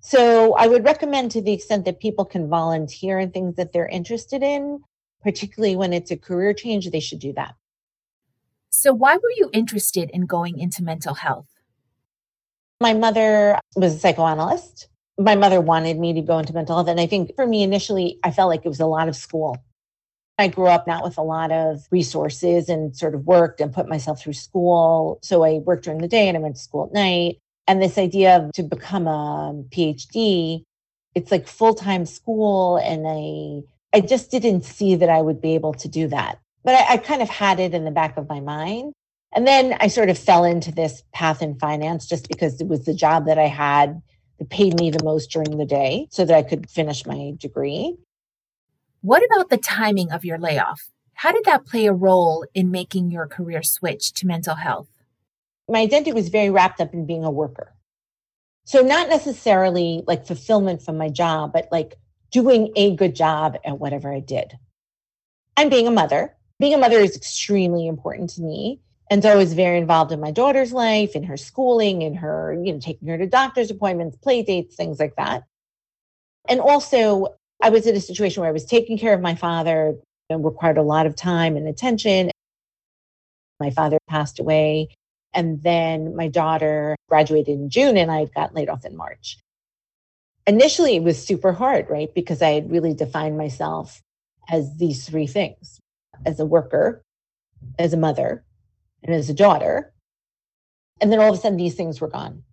So 0.00 0.54
I 0.54 0.66
would 0.66 0.84
recommend 0.84 1.30
to 1.30 1.42
the 1.42 1.52
extent 1.52 1.86
that 1.86 1.98
people 1.98 2.24
can 2.24 2.48
volunteer 2.48 3.18
in 3.18 3.30
things 3.30 3.56
that 3.56 3.72
they're 3.72 3.88
interested 3.88 4.42
in, 4.42 4.80
particularly 5.22 5.76
when 5.76 5.92
it's 5.92 6.10
a 6.10 6.16
career 6.16 6.52
change, 6.52 6.90
they 6.90 7.00
should 7.00 7.20
do 7.20 7.32
that. 7.32 7.54
So, 8.68 8.92
why 8.92 9.14
were 9.14 9.32
you 9.36 9.48
interested 9.52 10.10
in 10.12 10.26
going 10.26 10.58
into 10.58 10.82
mental 10.82 11.14
health? 11.14 11.46
My 12.80 12.92
mother 12.92 13.58
was 13.76 13.94
a 13.94 13.98
psychoanalyst. 13.98 14.88
My 15.16 15.36
mother 15.36 15.60
wanted 15.60 15.98
me 15.98 16.12
to 16.12 16.20
go 16.20 16.38
into 16.38 16.52
mental 16.52 16.76
health. 16.76 16.88
And 16.88 17.00
I 17.00 17.06
think 17.06 17.34
for 17.36 17.46
me, 17.46 17.62
initially, 17.62 18.18
I 18.24 18.30
felt 18.30 18.50
like 18.50 18.66
it 18.66 18.68
was 18.68 18.80
a 18.80 18.86
lot 18.86 19.08
of 19.08 19.16
school. 19.16 19.56
I 20.38 20.48
grew 20.48 20.66
up 20.66 20.86
not 20.86 21.04
with 21.04 21.16
a 21.16 21.22
lot 21.22 21.52
of 21.52 21.86
resources 21.90 22.68
and 22.68 22.96
sort 22.96 23.14
of 23.14 23.26
worked 23.26 23.60
and 23.60 23.72
put 23.72 23.88
myself 23.88 24.20
through 24.20 24.32
school. 24.32 25.18
So 25.22 25.44
I 25.44 25.58
worked 25.58 25.84
during 25.84 26.00
the 26.00 26.08
day 26.08 26.28
and 26.28 26.36
I 26.36 26.40
went 26.40 26.56
to 26.56 26.62
school 26.62 26.86
at 26.86 26.92
night. 26.92 27.38
And 27.66 27.80
this 27.80 27.96
idea 27.96 28.36
of 28.36 28.52
to 28.52 28.62
become 28.62 29.06
a 29.06 29.54
PhD, 29.70 30.64
it's 31.14 31.30
like 31.30 31.46
full-time 31.46 32.04
school. 32.04 32.76
And 32.78 33.06
I 33.06 33.62
I 33.96 34.00
just 34.00 34.30
didn't 34.30 34.64
see 34.64 34.96
that 34.96 35.08
I 35.08 35.22
would 35.22 35.40
be 35.40 35.54
able 35.54 35.72
to 35.74 35.88
do 35.88 36.08
that. 36.08 36.38
But 36.64 36.74
I, 36.74 36.94
I 36.94 36.96
kind 36.96 37.22
of 37.22 37.28
had 37.28 37.60
it 37.60 37.74
in 37.74 37.84
the 37.84 37.92
back 37.92 38.16
of 38.16 38.28
my 38.28 38.40
mind. 38.40 38.92
And 39.34 39.46
then 39.46 39.76
I 39.80 39.86
sort 39.86 40.10
of 40.10 40.18
fell 40.18 40.44
into 40.44 40.72
this 40.72 41.02
path 41.12 41.42
in 41.42 41.58
finance 41.58 42.06
just 42.06 42.28
because 42.28 42.60
it 42.60 42.66
was 42.66 42.84
the 42.84 42.94
job 42.94 43.26
that 43.26 43.38
I 43.38 43.46
had 43.46 44.02
that 44.38 44.50
paid 44.50 44.78
me 44.78 44.90
the 44.90 45.04
most 45.04 45.30
during 45.30 45.58
the 45.58 45.64
day 45.64 46.08
so 46.10 46.24
that 46.24 46.36
I 46.36 46.42
could 46.42 46.68
finish 46.68 47.06
my 47.06 47.34
degree. 47.38 47.96
What 49.04 49.22
about 49.22 49.50
the 49.50 49.58
timing 49.58 50.12
of 50.12 50.24
your 50.24 50.38
layoff? 50.38 50.88
How 51.12 51.30
did 51.30 51.44
that 51.44 51.66
play 51.66 51.84
a 51.84 51.92
role 51.92 52.46
in 52.54 52.70
making 52.70 53.10
your 53.10 53.26
career 53.26 53.62
switch 53.62 54.14
to 54.14 54.26
mental 54.26 54.54
health? 54.54 54.88
My 55.68 55.80
identity 55.80 56.14
was 56.14 56.30
very 56.30 56.48
wrapped 56.48 56.80
up 56.80 56.94
in 56.94 57.04
being 57.04 57.22
a 57.22 57.30
worker. 57.30 57.74
So, 58.64 58.80
not 58.80 59.10
necessarily 59.10 60.04
like 60.06 60.26
fulfillment 60.26 60.80
from 60.80 60.96
my 60.96 61.10
job, 61.10 61.52
but 61.52 61.68
like 61.70 61.96
doing 62.32 62.72
a 62.76 62.96
good 62.96 63.14
job 63.14 63.58
at 63.66 63.78
whatever 63.78 64.10
I 64.10 64.20
did. 64.20 64.54
And 65.58 65.70
being 65.70 65.86
a 65.86 65.90
mother. 65.90 66.34
Being 66.58 66.72
a 66.72 66.78
mother 66.78 66.98
is 66.98 67.14
extremely 67.14 67.86
important 67.86 68.30
to 68.30 68.40
me. 68.40 68.80
And 69.10 69.22
so 69.22 69.28
I 69.28 69.36
was 69.36 69.52
very 69.52 69.76
involved 69.76 70.12
in 70.12 70.20
my 70.20 70.30
daughter's 70.30 70.72
life, 70.72 71.14
in 71.14 71.24
her 71.24 71.36
schooling, 71.36 72.00
in 72.00 72.14
her, 72.14 72.58
you 72.64 72.72
know, 72.72 72.80
taking 72.80 73.08
her 73.08 73.18
to 73.18 73.26
doctor's 73.26 73.70
appointments, 73.70 74.16
play 74.16 74.42
dates, 74.42 74.76
things 74.76 74.98
like 74.98 75.16
that. 75.16 75.42
And 76.48 76.58
also 76.58 77.34
I 77.62 77.70
was 77.70 77.86
in 77.86 77.96
a 77.96 78.00
situation 78.00 78.40
where 78.40 78.48
I 78.48 78.52
was 78.52 78.64
taking 78.64 78.98
care 78.98 79.14
of 79.14 79.20
my 79.20 79.34
father 79.34 79.96
and 80.30 80.44
required 80.44 80.78
a 80.78 80.82
lot 80.82 81.06
of 81.06 81.16
time 81.16 81.56
and 81.56 81.68
attention. 81.68 82.30
My 83.60 83.70
father 83.70 83.98
passed 84.08 84.38
away. 84.38 84.88
And 85.32 85.62
then 85.62 86.14
my 86.14 86.28
daughter 86.28 86.96
graduated 87.08 87.58
in 87.58 87.68
June 87.68 87.96
and 87.96 88.10
I 88.10 88.26
got 88.26 88.54
laid 88.54 88.68
off 88.68 88.84
in 88.84 88.96
March. 88.96 89.38
Initially, 90.46 90.96
it 90.96 91.02
was 91.02 91.24
super 91.24 91.52
hard, 91.52 91.88
right? 91.90 92.14
Because 92.14 92.42
I 92.42 92.50
had 92.50 92.70
really 92.70 92.94
defined 92.94 93.36
myself 93.36 94.00
as 94.48 94.76
these 94.76 95.08
three 95.08 95.26
things 95.26 95.80
as 96.24 96.38
a 96.38 96.46
worker, 96.46 97.02
as 97.78 97.92
a 97.92 97.96
mother, 97.96 98.44
and 99.02 99.14
as 99.14 99.28
a 99.28 99.34
daughter. 99.34 99.92
And 101.00 101.10
then 101.10 101.18
all 101.18 101.32
of 101.32 101.38
a 101.38 101.40
sudden, 101.40 101.58
these 101.58 101.74
things 101.74 102.00
were 102.00 102.08
gone. 102.08 102.44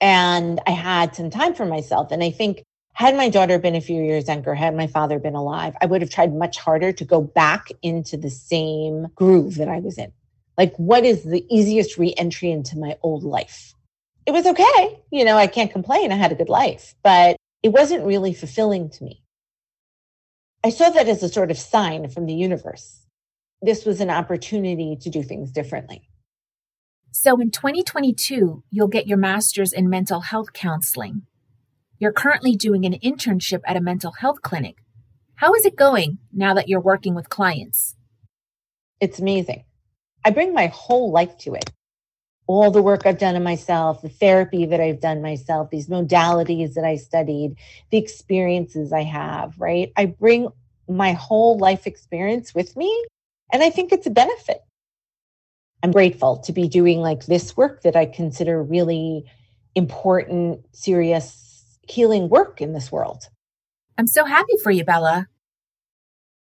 And 0.00 0.60
I 0.66 0.70
had 0.70 1.14
some 1.14 1.30
time 1.30 1.54
for 1.54 1.66
myself. 1.66 2.12
And 2.12 2.22
I 2.22 2.30
think 2.30 2.62
had 2.96 3.14
my 3.14 3.28
daughter 3.28 3.58
been 3.58 3.74
a 3.74 3.80
few 3.82 4.02
years 4.02 4.26
younger, 4.26 4.54
had 4.54 4.74
my 4.74 4.86
father 4.86 5.18
been 5.18 5.34
alive, 5.34 5.76
I 5.82 5.86
would 5.86 6.00
have 6.00 6.08
tried 6.08 6.34
much 6.34 6.56
harder 6.56 6.92
to 6.92 7.04
go 7.04 7.20
back 7.20 7.68
into 7.82 8.16
the 8.16 8.30
same 8.30 9.08
groove 9.14 9.56
that 9.56 9.68
I 9.68 9.80
was 9.80 9.98
in. 9.98 10.10
Like, 10.56 10.74
what 10.76 11.04
is 11.04 11.22
the 11.22 11.44
easiest 11.54 11.98
reentry 11.98 12.50
into 12.50 12.78
my 12.78 12.96
old 13.02 13.22
life? 13.22 13.74
It 14.24 14.30
was 14.30 14.46
okay. 14.46 14.98
You 15.12 15.26
know, 15.26 15.36
I 15.36 15.46
can't 15.46 15.70
complain. 15.70 16.10
I 16.10 16.16
had 16.16 16.32
a 16.32 16.36
good 16.36 16.48
life, 16.48 16.94
but 17.04 17.36
it 17.62 17.68
wasn't 17.68 18.06
really 18.06 18.32
fulfilling 18.32 18.88
to 18.88 19.04
me. 19.04 19.22
I 20.64 20.70
saw 20.70 20.88
that 20.88 21.06
as 21.06 21.22
a 21.22 21.28
sort 21.28 21.50
of 21.50 21.58
sign 21.58 22.08
from 22.08 22.24
the 22.24 22.32
universe. 22.32 23.02
This 23.60 23.84
was 23.84 24.00
an 24.00 24.08
opportunity 24.08 24.96
to 25.02 25.10
do 25.10 25.22
things 25.22 25.52
differently. 25.52 26.08
So 27.10 27.38
in 27.42 27.50
2022, 27.50 28.64
you'll 28.70 28.88
get 28.88 29.06
your 29.06 29.18
master's 29.18 29.74
in 29.74 29.90
mental 29.90 30.20
health 30.20 30.54
counseling. 30.54 31.26
You're 31.98 32.12
currently 32.12 32.56
doing 32.56 32.84
an 32.84 32.98
internship 33.02 33.60
at 33.66 33.76
a 33.76 33.80
mental 33.80 34.12
health 34.12 34.42
clinic. 34.42 34.76
How 35.36 35.54
is 35.54 35.64
it 35.64 35.76
going 35.76 36.18
now 36.32 36.54
that 36.54 36.68
you're 36.68 36.80
working 36.80 37.14
with 37.14 37.30
clients? 37.30 37.94
It's 39.00 39.18
amazing. 39.18 39.64
I 40.24 40.30
bring 40.30 40.52
my 40.52 40.66
whole 40.66 41.10
life 41.10 41.38
to 41.38 41.54
it. 41.54 41.70
All 42.46 42.70
the 42.70 42.82
work 42.82 43.06
I've 43.06 43.18
done 43.18 43.34
in 43.34 43.42
myself, 43.42 44.02
the 44.02 44.08
therapy 44.08 44.66
that 44.66 44.80
I've 44.80 45.00
done 45.00 45.22
myself, 45.22 45.70
these 45.70 45.88
modalities 45.88 46.74
that 46.74 46.84
I 46.84 46.96
studied, 46.96 47.56
the 47.90 47.98
experiences 47.98 48.92
I 48.92 49.02
have, 49.02 49.58
right? 49.58 49.90
I 49.96 50.06
bring 50.06 50.48
my 50.88 51.12
whole 51.12 51.58
life 51.58 51.86
experience 51.86 52.54
with 52.54 52.76
me, 52.76 53.04
and 53.52 53.62
I 53.62 53.70
think 53.70 53.92
it's 53.92 54.06
a 54.06 54.10
benefit. 54.10 54.58
I'm 55.82 55.92
grateful 55.92 56.38
to 56.38 56.52
be 56.52 56.68
doing 56.68 57.00
like 57.00 57.26
this 57.26 57.56
work 57.56 57.82
that 57.82 57.96
I 57.96 58.06
consider 58.06 58.62
really 58.62 59.24
important, 59.74 60.60
serious, 60.72 61.45
healing 61.88 62.28
work 62.28 62.60
in 62.60 62.72
this 62.72 62.90
world. 62.90 63.28
I'm 63.98 64.06
so 64.06 64.24
happy 64.24 64.56
for 64.62 64.70
you, 64.70 64.84
Bella. 64.84 65.28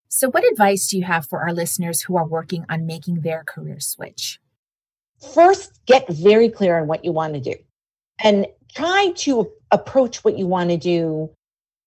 So, 0.08 0.30
what 0.30 0.50
advice 0.50 0.88
do 0.88 0.96
you 0.96 1.04
have 1.04 1.26
for 1.26 1.40
our 1.40 1.52
listeners 1.52 2.02
who 2.02 2.16
are 2.16 2.26
working 2.26 2.64
on 2.68 2.86
making 2.86 3.20
their 3.20 3.44
career 3.44 3.80
switch? 3.80 4.40
First, 5.34 5.80
get 5.86 6.08
very 6.08 6.48
clear 6.48 6.78
on 6.78 6.86
what 6.86 7.04
you 7.04 7.12
want 7.12 7.34
to 7.34 7.40
do 7.40 7.54
and 8.22 8.46
try 8.74 9.12
to 9.16 9.50
approach 9.70 10.24
what 10.24 10.38
you 10.38 10.46
want 10.46 10.70
to 10.70 10.76
do 10.76 11.30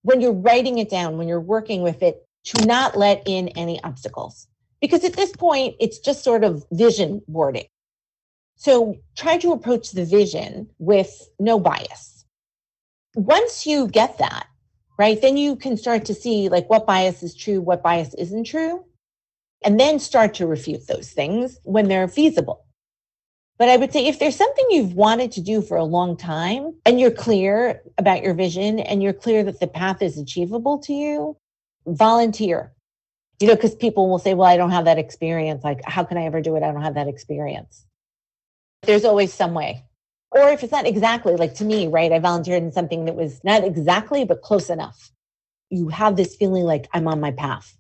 when 0.03 0.21
you're 0.21 0.33
writing 0.33 0.77
it 0.77 0.89
down, 0.89 1.17
when 1.17 1.27
you're 1.27 1.39
working 1.39 1.81
with 1.81 2.01
it, 2.01 2.25
to 2.45 2.65
not 2.65 2.97
let 2.97 3.21
in 3.25 3.49
any 3.49 3.81
obstacles. 3.83 4.47
Because 4.81 5.03
at 5.03 5.13
this 5.13 5.31
point, 5.31 5.75
it's 5.79 5.99
just 5.99 6.23
sort 6.23 6.43
of 6.43 6.63
vision 6.71 7.21
boarding. 7.27 7.65
So 8.55 8.97
try 9.15 9.37
to 9.37 9.51
approach 9.51 9.91
the 9.91 10.05
vision 10.05 10.69
with 10.79 11.29
no 11.39 11.59
bias 11.59 12.18
once 13.15 13.65
you 13.65 13.87
get 13.87 14.17
that, 14.17 14.47
right, 14.97 15.21
then 15.21 15.37
you 15.37 15.55
can 15.55 15.77
start 15.77 16.05
to 16.05 16.13
see 16.13 16.49
like 16.49 16.69
what 16.69 16.85
bias 16.85 17.23
is 17.23 17.35
true, 17.35 17.61
what 17.61 17.83
bias 17.83 18.13
isn't 18.15 18.45
true, 18.45 18.85
and 19.63 19.79
then 19.79 19.99
start 19.99 20.33
to 20.35 20.47
refute 20.47 20.87
those 20.87 21.11
things 21.11 21.59
when 21.63 21.87
they're 21.87 22.07
feasible. 22.07 22.65
But 23.57 23.67
I 23.67 23.75
would 23.75 23.91
say 23.91 24.07
if 24.07 24.19
there's 24.19 24.37
something 24.37 24.65
you've 24.69 24.93
wanted 24.93 25.33
to 25.33 25.41
do 25.41 25.61
for 25.61 25.75
a 25.75 25.83
long 25.83 26.15
time 26.15 26.73
and 26.85 26.97
you're 26.99 27.11
clear 27.11 27.81
about 27.97 28.23
your 28.23 28.33
vision 28.33 28.79
and 28.79 29.03
you're 29.03 29.11
clear 29.11 29.43
that 29.43 29.59
the 29.59 29.67
path 29.67 30.01
is 30.01 30.17
achievable 30.17 30.79
to 30.79 30.93
you, 30.93 31.35
volunteer. 31.85 32.71
You 33.41 33.47
know, 33.47 33.55
because 33.55 33.75
people 33.75 34.09
will 34.09 34.19
say, 34.19 34.33
well, 34.33 34.47
I 34.47 34.55
don't 34.55 34.71
have 34.71 34.85
that 34.85 34.97
experience. 34.97 35.63
Like, 35.63 35.81
how 35.85 36.03
can 36.05 36.17
I 36.17 36.25
ever 36.25 36.41
do 36.41 36.55
it? 36.55 36.63
I 36.63 36.71
don't 36.71 36.81
have 36.81 36.95
that 36.95 37.07
experience. 37.07 37.85
There's 38.83 39.05
always 39.05 39.33
some 39.33 39.53
way 39.53 39.83
or 40.31 40.49
if 40.49 40.63
it's 40.63 40.71
not 40.71 40.85
exactly 40.85 41.35
like 41.35 41.55
to 41.55 41.65
me, 41.65 41.87
right? 41.87 42.11
I 42.11 42.19
volunteered 42.19 42.61
in 42.61 42.71
something 42.71 43.05
that 43.05 43.15
was 43.15 43.43
not 43.43 43.63
exactly, 43.63 44.25
but 44.25 44.41
close 44.41 44.69
enough. 44.69 45.11
You 45.69 45.89
have 45.89 46.15
this 46.15 46.35
feeling 46.35 46.63
like 46.63 46.87
I'm 46.93 47.07
on 47.07 47.19
my 47.19 47.31
path. 47.31 47.75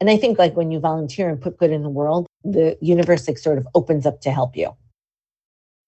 And 0.00 0.10
I 0.10 0.16
think 0.16 0.38
like 0.38 0.56
when 0.56 0.70
you 0.70 0.80
volunteer 0.80 1.28
and 1.28 1.40
put 1.40 1.58
good 1.58 1.70
in 1.70 1.82
the 1.82 1.88
world, 1.88 2.26
the 2.44 2.76
universe 2.80 3.26
like 3.26 3.38
sort 3.38 3.58
of 3.58 3.66
opens 3.74 4.06
up 4.06 4.20
to 4.22 4.30
help 4.30 4.56
you. 4.56 4.76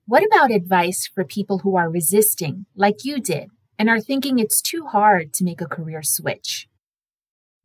What 0.07 0.25
about 0.25 0.51
advice 0.51 1.09
for 1.15 1.25
people 1.25 1.59
who 1.59 1.77
are 1.77 1.89
resisting, 1.89 2.67
like 2.75 3.05
you 3.05 3.21
did, 3.21 3.51
and 3.79 3.89
are 3.89 4.01
thinking 4.01 4.39
it's 4.39 4.61
too 4.61 4.87
hard 4.87 5.33
to 5.35 5.45
make 5.45 5.61
a 5.61 5.67
career 5.67 6.03
switch? 6.03 6.67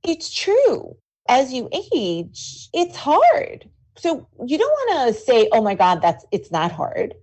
It's 0.03 0.31
true. 0.31 0.97
As 1.27 1.51
you 1.51 1.69
age, 1.93 2.69
it's 2.71 2.95
hard. 2.95 3.67
So 3.97 4.27
you 4.45 4.59
don't 4.59 4.69
want 4.69 5.07
to 5.07 5.19
say, 5.19 5.49
oh 5.51 5.61
my 5.61 5.73
God, 5.73 6.01
that's 6.03 6.23
it's 6.31 6.51
not 6.51 6.71
hard 6.71 7.15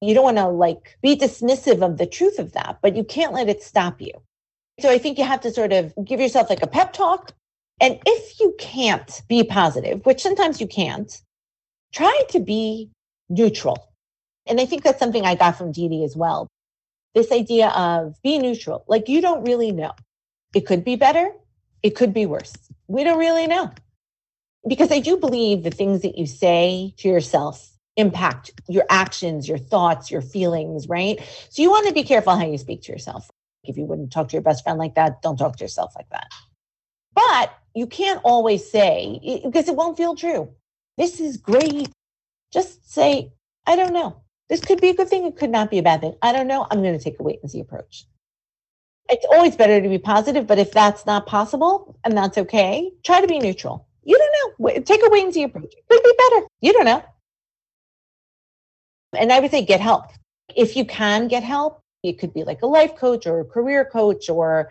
you 0.00 0.14
don't 0.14 0.24
want 0.24 0.36
to 0.36 0.48
like 0.48 0.96
be 1.02 1.16
dismissive 1.16 1.82
of 1.82 1.98
the 1.98 2.06
truth 2.06 2.38
of 2.38 2.52
that, 2.52 2.78
but 2.82 2.96
you 2.96 3.04
can't 3.04 3.32
let 3.32 3.48
it 3.48 3.62
stop 3.62 4.00
you. 4.00 4.12
So 4.80 4.90
I 4.90 4.98
think 4.98 5.18
you 5.18 5.24
have 5.24 5.40
to 5.40 5.50
sort 5.50 5.72
of 5.72 5.92
give 6.04 6.20
yourself 6.20 6.48
like 6.48 6.62
a 6.62 6.68
pep 6.68 6.92
talk. 6.92 7.32
And 7.80 7.98
if 8.06 8.40
you 8.40 8.54
can't 8.58 9.22
be 9.28 9.44
positive, 9.44 10.04
which 10.06 10.22
sometimes 10.22 10.60
you 10.60 10.66
can't, 10.66 11.20
try 11.92 12.22
to 12.30 12.40
be 12.40 12.90
neutral. 13.28 13.92
And 14.46 14.60
I 14.60 14.66
think 14.66 14.82
that's 14.82 14.98
something 14.98 15.24
I 15.24 15.34
got 15.34 15.58
from 15.58 15.72
Dee 15.72 16.04
as 16.04 16.16
well. 16.16 16.48
This 17.14 17.32
idea 17.32 17.68
of 17.68 18.14
be 18.22 18.38
neutral, 18.38 18.84
like 18.86 19.08
you 19.08 19.20
don't 19.20 19.44
really 19.44 19.72
know. 19.72 19.92
It 20.54 20.66
could 20.66 20.84
be 20.84 20.96
better. 20.96 21.30
It 21.82 21.90
could 21.90 22.14
be 22.14 22.26
worse. 22.26 22.54
We 22.86 23.04
don't 23.04 23.18
really 23.18 23.46
know. 23.46 23.72
Because 24.66 24.92
I 24.92 25.00
do 25.00 25.16
believe 25.16 25.62
the 25.62 25.70
things 25.70 26.02
that 26.02 26.18
you 26.18 26.26
say 26.26 26.94
to 26.98 27.08
yourself 27.08 27.77
impact 27.98 28.52
your 28.68 28.84
actions, 28.88 29.46
your 29.46 29.58
thoughts, 29.58 30.10
your 30.10 30.22
feelings, 30.22 30.88
right? 30.88 31.18
So 31.50 31.60
you 31.60 31.70
want 31.70 31.86
to 31.88 31.92
be 31.92 32.04
careful 32.04 32.34
how 32.34 32.46
you 32.46 32.56
speak 32.56 32.82
to 32.84 32.92
yourself. 32.92 33.30
If 33.64 33.76
you 33.76 33.84
wouldn't 33.84 34.12
talk 34.12 34.28
to 34.28 34.32
your 34.32 34.42
best 34.42 34.64
friend 34.64 34.78
like 34.78 34.94
that, 34.94 35.20
don't 35.20 35.36
talk 35.36 35.56
to 35.56 35.64
yourself 35.64 35.92
like 35.96 36.08
that. 36.10 36.28
But 37.14 37.52
you 37.74 37.86
can't 37.86 38.20
always 38.24 38.70
say, 38.70 39.42
because 39.44 39.68
it 39.68 39.76
won't 39.76 39.96
feel 39.96 40.14
true. 40.14 40.48
This 40.96 41.20
is 41.20 41.36
great. 41.36 41.90
Just 42.52 42.90
say, 42.90 43.32
I 43.66 43.76
don't 43.76 43.92
know. 43.92 44.22
This 44.48 44.60
could 44.60 44.80
be 44.80 44.88
a 44.88 44.94
good 44.94 45.08
thing. 45.08 45.26
It 45.26 45.36
could 45.36 45.50
not 45.50 45.70
be 45.70 45.78
a 45.78 45.82
bad 45.82 46.00
thing. 46.00 46.14
I 46.22 46.32
don't 46.32 46.46
know. 46.46 46.66
I'm 46.70 46.82
going 46.82 46.96
to 46.96 47.04
take 47.04 47.20
a 47.20 47.22
wait 47.22 47.40
and 47.42 47.50
see 47.50 47.60
approach. 47.60 48.06
It's 49.10 49.26
always 49.32 49.56
better 49.56 49.80
to 49.80 49.88
be 49.88 49.98
positive, 49.98 50.46
but 50.46 50.58
if 50.58 50.70
that's 50.70 51.04
not 51.04 51.26
possible 51.26 51.98
and 52.04 52.16
that's 52.16 52.38
okay, 52.38 52.92
try 53.04 53.20
to 53.20 53.26
be 53.26 53.38
neutral. 53.38 53.86
You 54.04 54.16
don't 54.18 54.58
know. 54.58 54.80
Take 54.80 55.02
a 55.04 55.10
wait 55.10 55.24
and 55.24 55.34
see 55.34 55.42
approach. 55.42 55.74
It 55.74 55.84
could 55.90 56.02
be 56.02 56.14
better. 56.16 56.46
You 56.60 56.72
don't 56.72 56.84
know. 56.86 57.02
And 59.16 59.32
I 59.32 59.40
would 59.40 59.50
say 59.50 59.64
get 59.64 59.80
help. 59.80 60.06
If 60.54 60.76
you 60.76 60.84
can 60.84 61.28
get 61.28 61.42
help, 61.42 61.80
it 62.02 62.18
could 62.18 62.32
be 62.32 62.44
like 62.44 62.62
a 62.62 62.66
life 62.66 62.96
coach 62.96 63.26
or 63.26 63.40
a 63.40 63.44
career 63.44 63.84
coach 63.84 64.28
or 64.28 64.70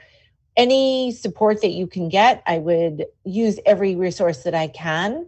any 0.57 1.11
support 1.11 1.61
that 1.61 1.71
you 1.71 1.87
can 1.87 2.09
get, 2.09 2.41
I 2.47 2.57
would 2.57 3.05
use 3.23 3.59
every 3.65 3.95
resource 3.95 4.43
that 4.43 4.55
I 4.55 4.67
can. 4.67 5.27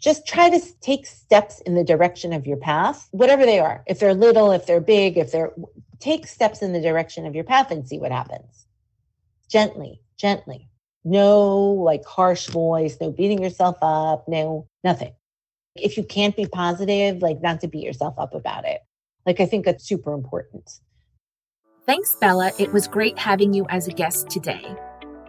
Just 0.00 0.26
try 0.26 0.48
to 0.48 0.60
take 0.80 1.06
steps 1.06 1.60
in 1.60 1.74
the 1.74 1.84
direction 1.84 2.32
of 2.32 2.46
your 2.46 2.56
path, 2.56 3.08
whatever 3.10 3.44
they 3.44 3.58
are. 3.58 3.82
If 3.86 3.98
they're 3.98 4.14
little, 4.14 4.52
if 4.52 4.64
they're 4.64 4.80
big, 4.80 5.18
if 5.18 5.30
they're 5.30 5.52
take 6.00 6.26
steps 6.26 6.62
in 6.62 6.72
the 6.72 6.80
direction 6.80 7.26
of 7.26 7.34
your 7.34 7.44
path 7.44 7.70
and 7.70 7.86
see 7.86 7.98
what 7.98 8.12
happens. 8.12 8.66
Gently, 9.48 10.00
gently. 10.16 10.68
No 11.04 11.58
like 11.58 12.04
harsh 12.04 12.46
voice, 12.46 12.96
no 13.00 13.10
beating 13.10 13.42
yourself 13.42 13.76
up, 13.82 14.28
no 14.28 14.68
nothing. 14.84 15.12
If 15.82 15.96
you 15.96 16.04
can't 16.04 16.36
be 16.36 16.46
positive, 16.46 17.22
like 17.22 17.42
not 17.42 17.60
to 17.60 17.68
beat 17.68 17.84
yourself 17.84 18.14
up 18.18 18.34
about 18.34 18.64
it. 18.64 18.80
Like 19.26 19.40
I 19.40 19.46
think 19.46 19.64
that's 19.64 19.84
super 19.84 20.12
important. 20.12 20.70
Thanks, 21.86 22.16
Bella. 22.20 22.52
It 22.58 22.72
was 22.72 22.86
great 22.86 23.18
having 23.18 23.54
you 23.54 23.66
as 23.70 23.88
a 23.88 23.92
guest 23.92 24.28
today. 24.28 24.76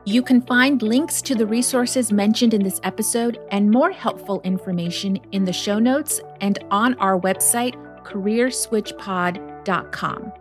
You 0.06 0.22
can 0.22 0.42
find 0.42 0.82
links 0.82 1.22
to 1.24 1.36
the 1.36 1.46
resources 1.46 2.10
mentioned 2.12 2.54
in 2.54 2.64
this 2.64 2.80
episode 2.84 3.40
and 3.52 3.70
more 3.70 3.92
helpful 3.92 4.40
information 4.42 5.18
in 5.32 5.46
the 5.46 5.54
show 5.54 5.80
notes 5.80 6.20
and 6.42 6.60
on 6.72 6.96
our 6.96 7.20
website, 7.20 7.76
careerswitchpod.com. 8.04 10.34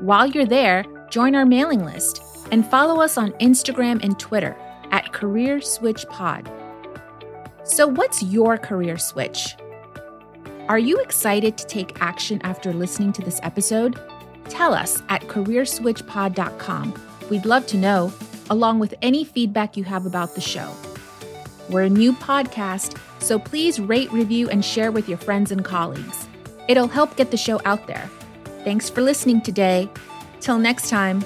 While 0.00 0.26
you're 0.28 0.46
there, 0.46 0.84
join 1.10 1.34
our 1.34 1.44
mailing 1.44 1.84
list 1.84 2.22
and 2.50 2.66
follow 2.66 3.02
us 3.02 3.18
on 3.18 3.32
Instagram 3.32 4.02
and 4.02 4.18
Twitter 4.18 4.56
at 4.90 5.12
Career 5.12 5.60
Switch 5.60 6.06
Pod. 6.08 6.50
So, 7.70 7.86
what's 7.86 8.20
your 8.20 8.58
career 8.58 8.98
switch? 8.98 9.54
Are 10.68 10.78
you 10.78 10.98
excited 10.98 11.56
to 11.56 11.64
take 11.66 12.02
action 12.02 12.40
after 12.42 12.72
listening 12.72 13.12
to 13.12 13.22
this 13.22 13.38
episode? 13.44 13.96
Tell 14.48 14.74
us 14.74 15.00
at 15.08 15.22
careerswitchpod.com. 15.22 16.94
We'd 17.30 17.46
love 17.46 17.68
to 17.68 17.76
know, 17.76 18.12
along 18.50 18.80
with 18.80 18.92
any 19.02 19.22
feedback 19.22 19.76
you 19.76 19.84
have 19.84 20.04
about 20.04 20.34
the 20.34 20.40
show. 20.40 20.74
We're 21.68 21.82
a 21.82 21.88
new 21.88 22.12
podcast, 22.12 22.98
so 23.20 23.38
please 23.38 23.78
rate, 23.78 24.10
review, 24.10 24.50
and 24.50 24.64
share 24.64 24.90
with 24.90 25.08
your 25.08 25.18
friends 25.18 25.52
and 25.52 25.64
colleagues. 25.64 26.26
It'll 26.66 26.88
help 26.88 27.14
get 27.14 27.30
the 27.30 27.36
show 27.36 27.60
out 27.64 27.86
there. 27.86 28.10
Thanks 28.64 28.90
for 28.90 29.00
listening 29.00 29.42
today. 29.42 29.88
Till 30.40 30.58
next 30.58 30.88
time. 30.88 31.22